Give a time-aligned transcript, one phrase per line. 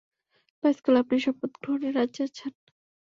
[0.63, 2.51] Pascal, আপনি শপথ গ্রহণে রাজী আছেন?